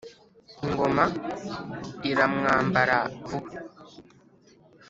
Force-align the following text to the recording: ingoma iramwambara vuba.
ingoma 0.65 1.03
iramwambara 2.09 2.97
vuba. 3.27 3.51